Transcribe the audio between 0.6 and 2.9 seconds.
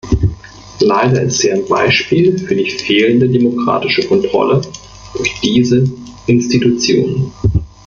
Leider ist sie ein Beispiel für die